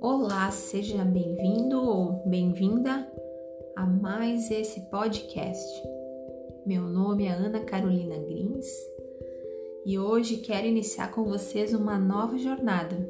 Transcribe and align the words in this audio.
Olá, 0.00 0.50
seja 0.50 1.04
bem-vindo 1.04 1.80
ou 1.80 2.26
bem-vinda 2.26 3.08
a 3.76 3.86
mais 3.86 4.50
esse 4.50 4.80
podcast. 4.90 5.82
Meu 6.66 6.82
nome 6.82 7.26
é 7.26 7.30
Ana 7.30 7.60
Carolina 7.60 8.18
Grins 8.18 8.66
e 9.86 9.96
hoje 10.00 10.38
quero 10.38 10.66
iniciar 10.66 11.12
com 11.12 11.22
vocês 11.22 11.72
uma 11.72 11.96
nova 11.96 12.36
jornada. 12.38 13.08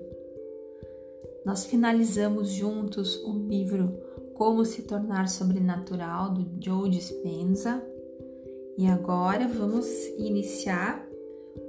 Nós 1.42 1.64
finalizamos 1.64 2.50
juntos 2.50 3.16
o 3.24 3.32
livro 3.32 4.13
Como 4.34 4.64
se 4.64 4.82
tornar 4.82 5.28
sobrenatural 5.28 6.32
do 6.32 6.46
Joe 6.62 6.90
Dispenza 6.90 7.82
e 8.76 8.86
agora 8.86 9.46
vamos 9.46 9.86
iniciar 10.18 11.06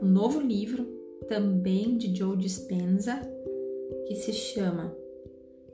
um 0.01 0.07
novo 0.07 0.39
livro 0.39 0.83
também 1.27 1.97
de 1.97 2.15
Joe 2.15 2.35
Dispenza 2.35 3.21
que 4.07 4.15
se 4.15 4.33
chama 4.33 4.95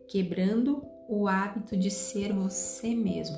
Quebrando 0.08 0.84
o 1.08 1.28
hábito 1.28 1.78
de 1.78 1.90
ser 1.90 2.34
você 2.34 2.94
mesmo. 2.94 3.38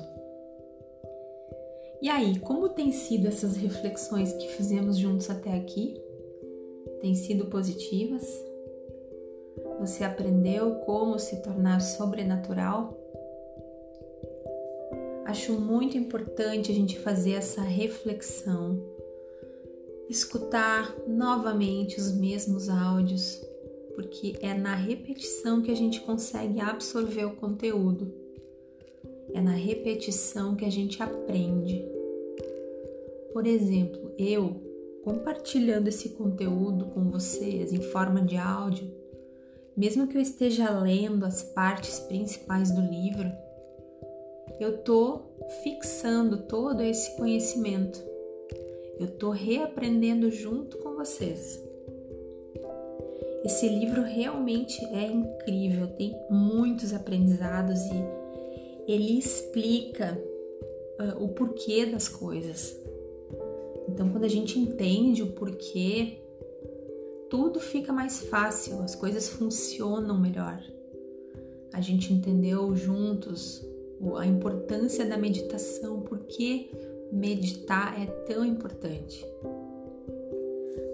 E 2.02 2.08
aí, 2.08 2.38
como 2.40 2.68
tem 2.68 2.92
sido 2.92 3.28
essas 3.28 3.56
reflexões 3.56 4.32
que 4.32 4.48
fizemos 4.48 4.98
juntos 4.98 5.30
até 5.30 5.54
aqui? 5.54 5.96
Tem 7.00 7.14
sido 7.14 7.46
positivas? 7.46 8.26
Você 9.80 10.04
aprendeu 10.04 10.74
como 10.80 11.18
se 11.18 11.42
tornar 11.42 11.80
sobrenatural? 11.80 13.03
Acho 15.34 15.52
muito 15.54 15.98
importante 15.98 16.70
a 16.70 16.74
gente 16.74 16.96
fazer 16.96 17.32
essa 17.32 17.60
reflexão, 17.60 18.80
escutar 20.08 20.96
novamente 21.08 21.98
os 21.98 22.12
mesmos 22.12 22.68
áudios, 22.68 23.44
porque 23.96 24.36
é 24.40 24.54
na 24.54 24.76
repetição 24.76 25.60
que 25.60 25.72
a 25.72 25.74
gente 25.74 26.00
consegue 26.02 26.60
absorver 26.60 27.24
o 27.24 27.34
conteúdo. 27.34 28.14
É 29.32 29.40
na 29.40 29.50
repetição 29.50 30.54
que 30.54 30.64
a 30.64 30.70
gente 30.70 31.02
aprende. 31.02 31.84
Por 33.32 33.44
exemplo, 33.44 34.14
eu 34.16 34.62
compartilhando 35.02 35.88
esse 35.88 36.10
conteúdo 36.10 36.86
com 36.90 37.10
vocês 37.10 37.72
em 37.72 37.82
forma 37.82 38.22
de 38.22 38.36
áudio, 38.36 38.88
mesmo 39.76 40.06
que 40.06 40.16
eu 40.16 40.22
esteja 40.22 40.70
lendo 40.78 41.26
as 41.26 41.42
partes 41.42 41.98
principais 41.98 42.70
do 42.70 42.80
livro, 42.80 43.32
eu 44.60 44.78
tô 44.78 45.22
fixando 45.62 46.42
todo 46.42 46.82
esse 46.82 47.16
conhecimento. 47.16 48.02
Eu 48.98 49.08
tô 49.08 49.30
reaprendendo 49.30 50.30
junto 50.30 50.78
com 50.78 50.94
vocês. 50.94 51.62
Esse 53.44 53.68
livro 53.68 54.02
realmente 54.02 54.82
é 54.86 55.06
incrível, 55.06 55.88
tem 55.88 56.16
muitos 56.30 56.94
aprendizados 56.94 57.78
e 57.80 58.90
ele 58.90 59.18
explica 59.18 60.18
uh, 60.98 61.22
o 61.22 61.28
porquê 61.28 61.84
das 61.84 62.08
coisas. 62.08 62.74
Então, 63.88 64.08
quando 64.08 64.24
a 64.24 64.28
gente 64.28 64.58
entende 64.58 65.22
o 65.22 65.32
porquê, 65.32 66.18
tudo 67.28 67.60
fica 67.60 67.92
mais 67.92 68.20
fácil, 68.20 68.80
as 68.80 68.94
coisas 68.94 69.28
funcionam 69.28 70.18
melhor. 70.18 70.62
A 71.72 71.80
gente 71.80 72.12
entendeu 72.12 72.74
juntos 72.74 73.62
a 74.16 74.26
importância 74.26 75.06
da 75.06 75.16
meditação, 75.16 76.00
por 76.00 76.20
que 76.20 76.70
meditar 77.10 78.00
é 78.00 78.06
tão 78.06 78.44
importante. 78.44 79.24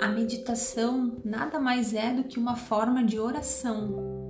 A 0.00 0.08
meditação 0.08 1.18
nada 1.24 1.58
mais 1.58 1.92
é 1.92 2.12
do 2.12 2.24
que 2.24 2.38
uma 2.38 2.56
forma 2.56 3.04
de 3.04 3.18
oração. 3.18 4.20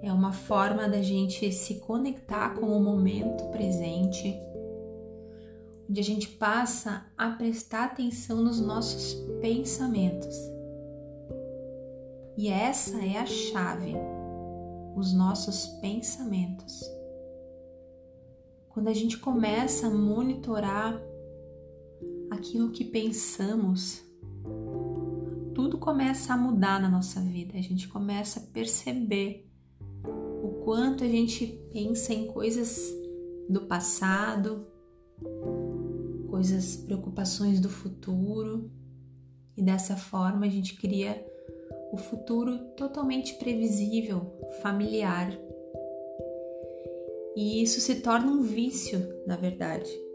É 0.00 0.12
uma 0.12 0.32
forma 0.32 0.88
da 0.88 1.02
gente 1.02 1.50
se 1.52 1.76
conectar 1.80 2.54
com 2.54 2.66
o 2.66 2.80
momento 2.80 3.44
presente, 3.50 4.34
onde 5.90 6.00
a 6.00 6.04
gente 6.04 6.28
passa 6.28 7.06
a 7.16 7.30
prestar 7.30 7.84
atenção 7.84 8.42
nos 8.42 8.60
nossos 8.60 9.14
pensamentos. 9.40 10.36
E 12.36 12.48
essa 12.48 13.04
é 13.04 13.18
a 13.18 13.26
chave, 13.26 13.96
os 14.98 15.12
nossos 15.12 15.66
pensamentos. 15.80 16.80
Quando 18.68 18.88
a 18.88 18.94
gente 18.94 19.18
começa 19.18 19.86
a 19.86 19.90
monitorar 19.90 21.00
aquilo 22.30 22.70
que 22.70 22.84
pensamos, 22.84 24.02
tudo 25.54 25.78
começa 25.78 26.34
a 26.34 26.36
mudar 26.36 26.80
na 26.80 26.88
nossa 26.88 27.20
vida. 27.20 27.56
A 27.58 27.62
gente 27.62 27.88
começa 27.88 28.40
a 28.40 28.42
perceber 28.42 29.48
o 30.42 30.62
quanto 30.64 31.04
a 31.04 31.08
gente 31.08 31.46
pensa 31.72 32.12
em 32.12 32.26
coisas 32.26 32.92
do 33.48 33.62
passado, 33.62 34.66
coisas, 36.28 36.76
preocupações 36.76 37.60
do 37.60 37.68
futuro, 37.68 38.70
e 39.56 39.62
dessa 39.62 39.96
forma 39.96 40.46
a 40.46 40.48
gente 40.48 40.76
cria 40.76 41.26
o 41.92 41.96
futuro 41.96 42.58
totalmente 42.76 43.34
previsível, 43.34 44.22
familiar. 44.62 45.32
E 47.36 47.62
isso 47.62 47.80
se 47.80 47.96
torna 47.96 48.26
um 48.26 48.42
vício, 48.42 49.22
na 49.26 49.36
verdade 49.36 50.08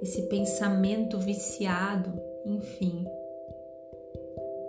esse 0.00 0.22
pensamento 0.22 1.18
viciado, 1.18 2.12
enfim. 2.46 3.06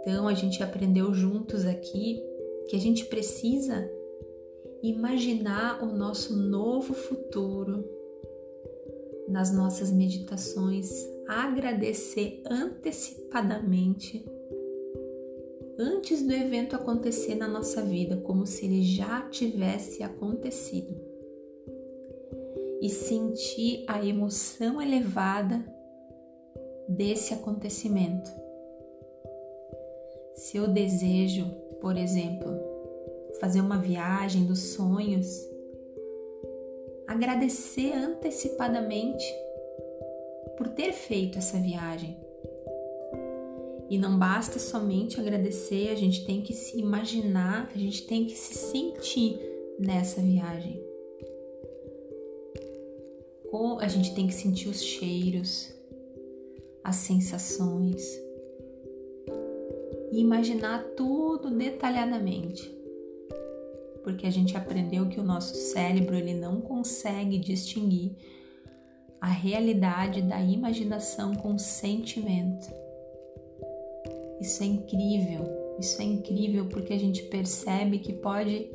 Então 0.01 0.27
a 0.27 0.33
gente 0.33 0.61
aprendeu 0.61 1.13
juntos 1.13 1.65
aqui 1.65 2.21
que 2.67 2.75
a 2.75 2.79
gente 2.79 3.05
precisa 3.05 3.89
imaginar 4.83 5.81
o 5.83 5.85
nosso 5.85 6.35
novo 6.35 6.93
futuro 6.93 7.85
nas 9.27 9.53
nossas 9.53 9.91
meditações, 9.91 10.89
agradecer 11.27 12.41
antecipadamente 12.49 14.25
antes 15.81 16.21
do 16.21 16.31
evento 16.31 16.75
acontecer 16.75 17.33
na 17.33 17.47
nossa 17.47 17.81
vida, 17.81 18.17
como 18.17 18.45
se 18.45 18.65
ele 18.65 18.83
já 18.83 19.27
tivesse 19.29 20.03
acontecido 20.03 20.95
e 22.79 22.87
sentir 22.87 23.83
a 23.87 24.05
emoção 24.05 24.79
elevada 24.79 25.65
desse 26.87 27.33
acontecimento. 27.33 28.31
Se 30.35 30.57
eu 30.57 30.67
desejo, 30.67 31.45
por 31.79 31.97
exemplo, 31.97 32.51
fazer 33.39 33.61
uma 33.61 33.77
viagem 33.79 34.45
dos 34.45 34.73
sonhos, 34.73 35.27
agradecer 37.07 37.93
antecipadamente 37.93 39.25
por 40.57 40.69
ter 40.69 40.93
feito 40.93 41.39
essa 41.39 41.57
viagem. 41.57 42.30
E 43.91 43.97
não 43.99 44.17
basta 44.17 44.57
somente 44.57 45.19
agradecer, 45.19 45.89
a 45.89 45.95
gente 45.95 46.25
tem 46.25 46.41
que 46.41 46.53
se 46.53 46.79
imaginar, 46.79 47.69
a 47.75 47.77
gente 47.77 48.07
tem 48.07 48.25
que 48.25 48.35
se 48.35 48.55
sentir 48.55 49.39
nessa 49.77 50.19
viagem 50.19 50.81
a 53.81 53.87
gente 53.87 54.13
tem 54.13 54.27
que 54.27 54.33
sentir 54.33 54.69
os 54.69 54.83
cheiros, 54.83 55.73
as 56.83 56.97
sensações 56.97 58.03
e 60.11 60.19
imaginar 60.19 60.83
tudo 60.95 61.49
detalhadamente. 61.49 62.71
Porque 64.03 64.27
a 64.27 64.29
gente 64.29 64.55
aprendeu 64.55 65.09
que 65.09 65.19
o 65.19 65.23
nosso 65.23 65.55
cérebro 65.55 66.15
ele 66.15 66.35
não 66.35 66.61
consegue 66.61 67.39
distinguir 67.39 68.11
a 69.19 69.27
realidade 69.27 70.21
da 70.21 70.39
imaginação 70.39 71.33
com 71.33 71.57
sentimento. 71.57 72.80
Isso 74.41 74.63
é 74.63 74.65
incrível, 74.65 75.45
isso 75.79 76.01
é 76.01 76.05
incrível 76.05 76.65
porque 76.65 76.91
a 76.91 76.99
gente 76.99 77.23
percebe 77.23 77.99
que 77.99 78.11
pode 78.11 78.69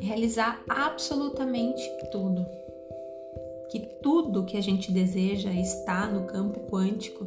realizar 0.00 0.64
absolutamente 0.68 1.82
tudo 2.10 2.44
que 3.72 3.80
tudo 4.02 4.44
que 4.44 4.58
a 4.58 4.60
gente 4.60 4.92
deseja 4.92 5.50
está 5.50 6.06
no 6.06 6.26
campo 6.26 6.60
quântico 6.70 7.26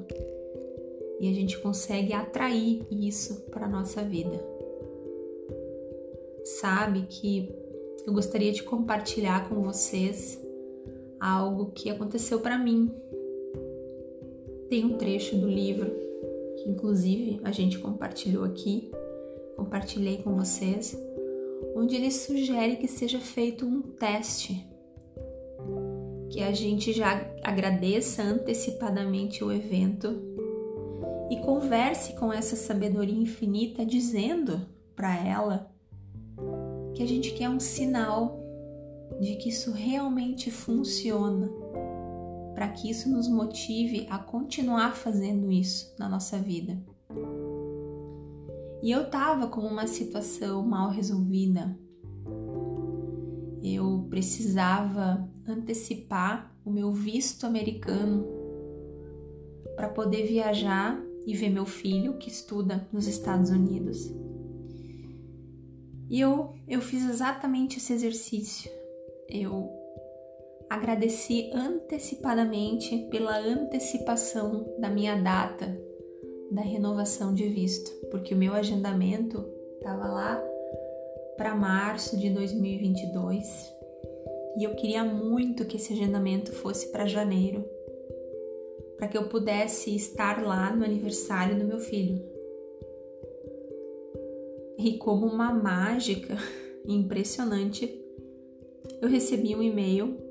e 1.20 1.28
a 1.28 1.34
gente 1.34 1.58
consegue 1.58 2.14
atrair 2.14 2.86
isso 2.92 3.42
para 3.50 3.68
nossa 3.68 4.04
vida. 4.04 4.40
Sabe 6.44 7.08
que 7.10 7.52
eu 8.06 8.14
gostaria 8.14 8.52
de 8.52 8.62
compartilhar 8.62 9.50
com 9.50 9.60
vocês 9.60 10.40
algo 11.20 11.72
que 11.72 11.90
aconteceu 11.90 12.40
para 12.40 12.60
mim. 12.60 12.92
Tem 14.70 14.86
um 14.86 14.98
trecho 15.00 15.36
do 15.36 15.50
livro 15.50 15.92
inclusive 16.66 17.40
a 17.44 17.52
gente 17.52 17.80
compartilhou 17.80 18.44
aqui, 18.44 18.92
compartilhei 19.56 20.18
com 20.18 20.36
vocês, 20.36 20.98
onde 21.76 21.96
ele 21.96 22.12
sugere 22.12 22.78
que 22.78 22.88
seja 22.88 23.20
feito 23.20 23.66
um 23.66 23.82
teste 23.82 24.66
que 26.30 26.42
a 26.42 26.52
gente 26.52 26.92
já 26.92 27.32
agradeça 27.44 28.22
antecipadamente 28.22 29.44
o 29.44 29.52
evento 29.52 30.22
e 31.30 31.38
converse 31.38 32.14
com 32.14 32.32
essa 32.32 32.56
sabedoria 32.56 33.18
infinita, 33.18 33.86
dizendo 33.86 34.62
para 34.96 35.16
ela 35.26 35.72
que 36.94 37.04
a 37.04 37.08
gente 37.08 37.34
quer 37.34 37.50
um 37.50 37.60
sinal 37.60 38.40
de 39.20 39.36
que 39.36 39.50
isso 39.50 39.72
realmente 39.72 40.52
funciona, 40.52 41.50
para 42.56 42.70
que 42.70 42.90
isso 42.90 43.10
nos 43.10 43.28
motive 43.28 44.08
a 44.10 44.18
continuar 44.18 44.96
fazendo 44.96 45.52
isso 45.52 45.94
na 46.00 46.08
nossa 46.08 46.40
vida. 46.40 46.82
E 48.82 48.90
eu 48.90 49.10
tava 49.10 49.48
com 49.48 49.60
uma 49.60 49.86
situação 49.88 50.66
mal 50.66 50.90
resolvida. 50.90 51.78
Eu 53.62 54.08
precisava 54.10 55.30
antecipar 55.46 56.56
o 56.64 56.72
meu 56.72 56.94
visto 56.94 57.46
americano 57.46 58.26
para 59.76 59.90
poder 59.90 60.26
viajar 60.26 61.04
e 61.28 61.36
ver 61.36 61.50
meu 61.50 61.66
filho 61.66 62.18
que 62.18 62.30
estuda 62.30 62.88
nos 62.94 63.06
Estados 63.06 63.50
Unidos. 63.50 64.14
E 66.08 66.22
eu, 66.22 66.54
eu 66.68 66.80
fiz 66.80 67.04
exatamente 67.04 67.80
esse 67.80 67.92
exercício. 67.92 68.72
Eu 69.28 69.85
agradeci 70.70 71.52
antecipadamente 71.54 73.08
pela 73.10 73.38
antecipação 73.38 74.66
da 74.80 74.90
minha 74.90 75.16
data 75.16 75.78
da 76.52 76.62
renovação 76.62 77.34
de 77.34 77.48
visto, 77.48 77.92
porque 78.10 78.34
o 78.34 78.38
meu 78.38 78.54
agendamento 78.54 79.46
estava 79.78 80.08
lá 80.08 80.44
para 81.38 81.56
março 81.56 82.18
de 82.18 82.30
2022 82.30 83.74
e 84.58 84.64
eu 84.64 84.74
queria 84.76 85.04
muito 85.04 85.66
que 85.66 85.76
esse 85.76 85.92
agendamento 85.92 86.54
fosse 86.54 86.88
para 86.92 87.06
janeiro, 87.06 87.66
para 88.98 89.08
que 89.08 89.18
eu 89.18 89.28
pudesse 89.28 89.94
estar 89.94 90.42
lá 90.42 90.74
no 90.74 90.86
aniversário 90.86 91.60
do 91.60 91.66
meu 91.66 91.80
filho. 91.80 92.24
E 94.78 94.98
como 94.98 95.26
uma 95.26 95.54
mágica 95.54 96.38
impressionante, 96.88 98.02
eu 99.02 99.10
recebi 99.10 99.54
um 99.56 99.62
e-mail 99.62 100.25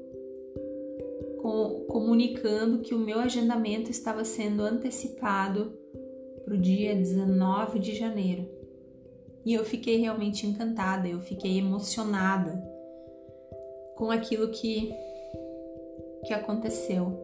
comunicando 1.89 2.81
que 2.81 2.95
o 2.95 2.99
meu 2.99 3.19
agendamento 3.19 3.91
estava 3.91 4.25
sendo 4.25 4.63
antecipado 4.63 5.73
para 6.45 6.55
o 6.55 6.59
dia 6.59 6.95
19 6.95 7.79
de 7.79 7.95
janeiro. 7.95 8.49
E 9.45 9.53
eu 9.53 9.65
fiquei 9.65 9.97
realmente 9.97 10.47
encantada, 10.47 11.09
eu 11.09 11.21
fiquei 11.21 11.59
emocionada 11.59 12.63
com 13.97 14.11
aquilo 14.11 14.49
que, 14.49 14.93
que 16.27 16.33
aconteceu. 16.33 17.21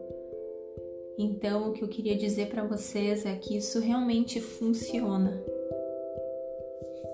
Então, 1.19 1.71
o 1.71 1.73
que 1.73 1.83
eu 1.83 1.89
queria 1.89 2.17
dizer 2.17 2.49
para 2.49 2.65
vocês 2.65 3.27
é 3.27 3.35
que 3.35 3.57
isso 3.57 3.79
realmente 3.79 4.41
funciona. 4.41 5.43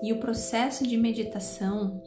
E 0.01 0.13
o 0.13 0.19
processo 0.19 0.85
de 0.87 0.95
meditação, 0.95 2.01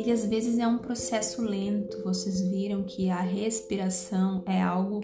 ele 0.00 0.12
às 0.12 0.24
vezes 0.24 0.58
é 0.58 0.66
um 0.66 0.78
processo 0.78 1.42
lento. 1.42 2.02
Vocês 2.04 2.40
viram 2.40 2.84
que 2.84 3.10
a 3.10 3.20
respiração 3.20 4.42
é 4.46 4.62
algo 4.62 5.00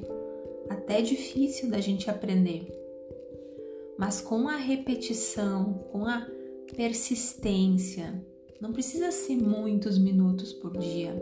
até 0.71 1.03
difícil 1.03 1.69
da 1.69 1.81
gente 1.81 2.09
aprender. 2.09 2.73
Mas 3.99 4.21
com 4.21 4.49
a 4.49 4.57
repetição, 4.57 5.85
com 5.91 6.07
a 6.07 6.27
persistência, 6.77 8.25
não 8.61 8.73
precisa 8.73 9.11
ser 9.11 9.37
muitos 9.37 9.99
minutos 9.99 10.53
por 10.53 10.77
dia. 10.79 11.15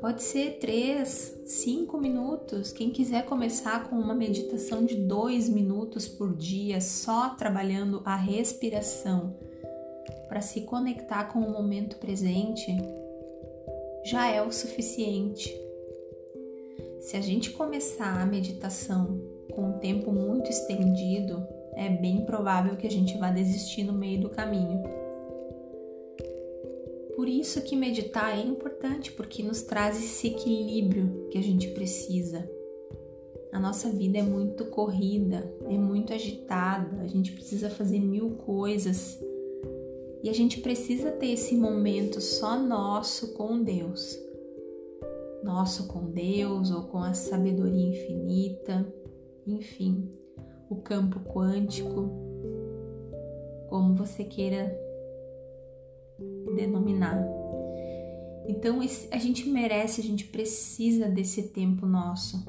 Pode 0.00 0.22
ser 0.22 0.58
três, 0.58 1.38
cinco 1.44 1.98
minutos. 1.98 2.72
Quem 2.72 2.90
quiser 2.90 3.26
começar 3.26 3.88
com 3.88 3.96
uma 3.96 4.14
meditação 4.14 4.84
de 4.84 4.94
dois 4.94 5.48
minutos 5.48 6.08
por 6.08 6.34
dia, 6.34 6.80
só 6.80 7.30
trabalhando 7.30 8.00
a 8.04 8.16
respiração, 8.16 9.36
para 10.28 10.40
se 10.40 10.62
conectar 10.62 11.24
com 11.32 11.40
o 11.40 11.50
momento 11.50 11.96
presente, 11.96 12.76
já 14.04 14.30
é 14.30 14.42
o 14.42 14.52
suficiente. 14.52 15.54
Se 17.00 17.16
a 17.16 17.20
gente 17.20 17.50
começar 17.50 18.20
a 18.20 18.26
meditação 18.26 19.20
com 19.54 19.70
um 19.70 19.78
tempo 19.78 20.12
muito 20.12 20.50
estendido, 20.50 21.46
é 21.74 21.88
bem 21.88 22.24
provável 22.24 22.76
que 22.76 22.86
a 22.86 22.90
gente 22.90 23.16
vá 23.18 23.30
desistir 23.30 23.84
no 23.84 23.92
meio 23.92 24.20
do 24.20 24.30
caminho. 24.30 24.82
Por 27.16 27.28
isso 27.28 27.62
que 27.62 27.76
meditar 27.76 28.38
é 28.38 28.42
importante, 28.42 29.12
porque 29.12 29.42
nos 29.42 29.62
traz 29.62 29.96
esse 29.98 30.28
equilíbrio 30.28 31.28
que 31.30 31.38
a 31.38 31.42
gente 31.42 31.68
precisa. 31.68 32.48
A 33.52 33.58
nossa 33.58 33.90
vida 33.90 34.18
é 34.18 34.22
muito 34.22 34.66
corrida, 34.66 35.52
é 35.68 35.76
muito 35.76 36.14
agitada, 36.14 37.02
a 37.02 37.06
gente 37.06 37.32
precisa 37.32 37.68
fazer 37.68 37.98
mil 37.98 38.30
coisas 38.36 39.18
e 40.22 40.28
a 40.28 40.32
gente 40.32 40.60
precisa 40.60 41.10
ter 41.10 41.32
esse 41.32 41.54
momento 41.56 42.20
só 42.20 42.58
nosso 42.58 43.32
com 43.34 43.62
Deus. 43.62 44.18
Nosso 45.42 45.88
com 45.88 46.10
Deus 46.10 46.70
ou 46.70 46.82
com 46.84 46.98
a 46.98 47.14
sabedoria 47.14 47.88
infinita, 47.88 48.86
enfim, 49.46 50.10
o 50.68 50.76
campo 50.76 51.20
quântico, 51.20 52.10
como 53.68 53.94
você 53.94 54.24
queira 54.24 54.78
denominar. 56.54 57.26
Então 58.46 58.80
a 59.10 59.16
gente 59.16 59.48
merece, 59.48 60.00
a 60.00 60.04
gente 60.04 60.26
precisa 60.26 61.08
desse 61.08 61.48
tempo 61.48 61.86
nosso 61.86 62.44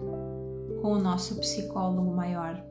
com 0.82 0.94
o 0.94 1.00
nosso 1.00 1.38
psicólogo 1.38 2.12
maior. 2.12 2.62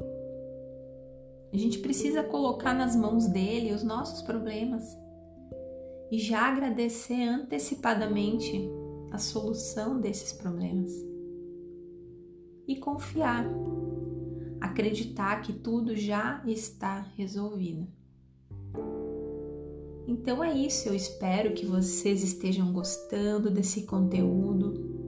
A 1.53 1.57
gente 1.57 1.79
precisa 1.79 2.23
colocar 2.23 2.75
nas 2.75 2.95
mãos 2.95 3.27
dele 3.27 3.75
os 3.75 3.83
nossos 3.83 4.23
problemas 4.23 4.97
e 6.11 6.19
já 6.19 6.43
agradecer 6.43 7.23
antecipadamente 7.23 8.69
a 9.11 9.19
solução 9.19 10.01
desses 10.01 10.33
problemas. 10.33 10.91
E 12.67 12.77
confiar, 12.77 13.45
acreditar 14.61 15.43
que 15.43 15.53
tudo 15.53 15.97
já 15.97 16.43
está 16.47 17.01
resolvido. 17.17 17.87
Então 20.07 20.43
é 20.43 20.53
isso, 20.53 20.89
eu 20.89 20.95
espero 20.95 21.55
que 21.55 21.67
vocês 21.67 22.23
estejam 22.23 22.73
gostando 22.73 23.51
desse 23.51 23.83
conteúdo 23.87 25.00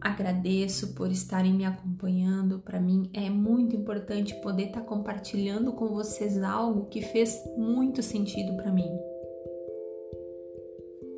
Agradeço 0.00 0.94
por 0.94 1.10
estarem 1.10 1.52
me 1.52 1.64
acompanhando. 1.64 2.58
Para 2.60 2.80
mim 2.80 3.10
é 3.12 3.28
muito 3.28 3.76
importante 3.76 4.34
poder 4.40 4.68
estar 4.68 4.80
tá 4.80 4.86
compartilhando 4.86 5.72
com 5.72 5.88
vocês 5.88 6.42
algo 6.42 6.86
que 6.86 7.02
fez 7.02 7.38
muito 7.56 8.02
sentido 8.02 8.56
para 8.56 8.72
mim. 8.72 8.90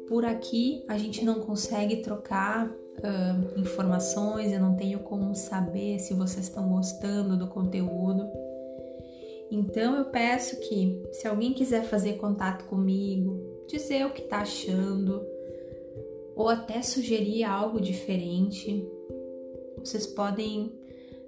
Por 0.09 0.25
aqui 0.25 0.85
a 0.89 0.99
gente 0.99 1.25
não 1.25 1.41
consegue 1.41 1.99
trocar 1.99 2.69
uh, 2.69 3.61
informações, 3.61 4.53
eu 4.53 4.61
não 4.61 4.75
tenho 4.75 4.99
como 5.01 5.35
saber 5.35 6.01
se 6.01 6.13
vocês 6.13 6.47
estão 6.47 6.69
gostando 6.69 7.37
do 7.37 7.47
conteúdo. 7.47 8.29
Então 9.51 9.97
eu 9.97 10.07
peço 10.07 10.59
que, 10.61 11.03
se 11.13 11.29
alguém 11.29 11.53
quiser 11.53 11.85
fazer 11.85 12.15
contato 12.15 12.65
comigo, 12.65 13.39
dizer 13.69 14.07
o 14.07 14.13
que 14.13 14.23
está 14.23 14.39
achando, 14.39 15.25
ou 16.35 16.49
até 16.49 16.83
sugerir 16.83 17.45
algo 17.45 17.81
diferente, 17.81 18.87
vocês 19.79 20.07
podem 20.07 20.73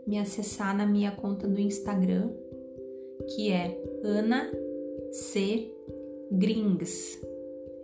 me 0.06 0.18
acessar 0.18 0.76
na 0.76 0.86
minha 0.86 1.10
conta 1.12 1.48
do 1.48 1.60
Instagram, 1.60 2.30
que 3.34 3.50
é 3.50 3.80
Ana 4.02 4.50
C 5.12 5.72
Grings. 6.30 7.20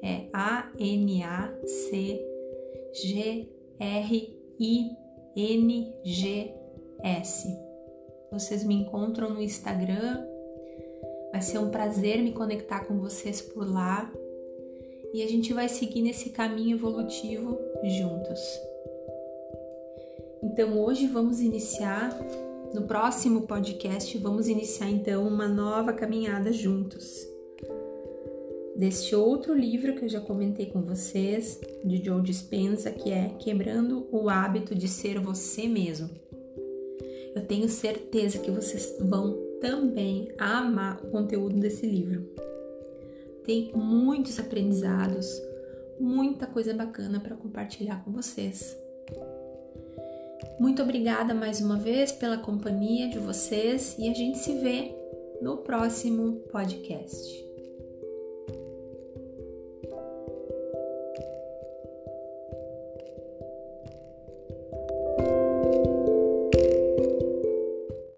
É 0.03 0.29
A 0.33 0.71
N 0.79 1.23
A 1.23 1.55
C 1.65 2.21
G 2.95 3.49
R 3.79 4.41
I 4.59 4.91
N 5.37 5.95
G 6.05 6.55
S. 7.03 7.49
Vocês 8.33 8.65
me 8.65 8.75
encontram 8.75 9.31
no 9.31 9.43
Instagram. 9.43 10.27
Vai 11.33 11.43
ser 11.43 11.59
um 11.59 11.71
prazer 11.71 12.23
me 12.23 12.33
conectar 12.33 12.87
com 12.87 12.99
vocês 12.99 13.41
por 13.43 13.71
lá 13.71 14.11
e 15.13 15.23
a 15.23 15.29
gente 15.29 15.53
vai 15.53 15.69
seguir 15.69 16.03
nesse 16.03 16.31
caminho 16.31 16.77
evolutivo 16.77 17.59
juntos. 17.85 18.41
Então 20.43 20.79
hoje 20.81 21.07
vamos 21.07 21.41
iniciar, 21.41 22.17
no 22.73 22.83
próximo 22.83 23.43
podcast, 23.43 24.17
vamos 24.19 24.49
iniciar 24.49 24.89
então 24.89 25.27
uma 25.27 25.49
nova 25.49 25.93
caminhada 25.93 26.53
juntos. 26.53 27.29
Deste 28.77 29.15
outro 29.15 29.53
livro 29.53 29.95
que 29.95 30.05
eu 30.05 30.09
já 30.09 30.21
comentei 30.21 30.67
com 30.67 30.81
vocês, 30.81 31.61
de 31.85 32.03
Joe 32.03 32.23
Dispenza, 32.23 32.91
que 32.91 33.11
é 33.11 33.31
Quebrando 33.39 34.07
o 34.11 34.31
Hábito 34.31 34.75
de 34.75 34.89
Ser 34.89 35.19
Você 35.21 35.67
Mesmo. 35.67 36.09
Eu 37.35 37.47
tenho 37.47 37.69
certeza 37.69 38.39
que 38.39 38.51
vocês 38.51 38.97
vão 39.01 39.37
também 39.61 40.33
amar 40.39 41.05
o 41.05 41.11
conteúdo 41.11 41.59
desse 41.59 41.87
livro 41.87 42.50
tem 43.51 43.73
muitos 43.75 44.39
aprendizados, 44.39 45.27
muita 45.99 46.47
coisa 46.47 46.73
bacana 46.73 47.19
para 47.19 47.35
compartilhar 47.35 48.05
com 48.05 48.13
vocês. 48.13 48.79
Muito 50.61 50.81
obrigada 50.81 51.35
mais 51.35 51.61
uma 51.61 51.77
vez 51.77 52.13
pela 52.13 52.39
companhia 52.39 53.09
de 53.09 53.19
vocês 53.19 53.97
e 53.99 54.09
a 54.09 54.15
gente 54.15 54.39
se 54.39 54.55
vê 54.61 54.95
no 55.43 55.57
próximo 55.57 56.35
podcast. 56.53 57.50